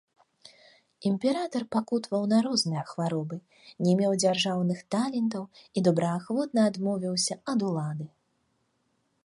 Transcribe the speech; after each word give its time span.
Імператар 1.09 1.63
пакутаваў 1.75 2.23
на 2.31 2.39
розныя 2.47 2.83
хваробы, 2.93 3.37
не 3.87 3.93
меў 3.99 4.15
дзяржаўных 4.23 4.79
талентаў 4.95 5.43
і 5.77 5.87
добраахвотна 5.89 6.59
адмовіўся 6.71 7.33
ад 7.55 7.59
улады. 7.69 8.05